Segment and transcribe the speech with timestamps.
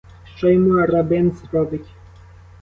[0.35, 1.87] Що йому рабин зробить?